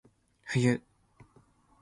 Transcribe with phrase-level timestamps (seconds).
[0.55, 0.81] 冬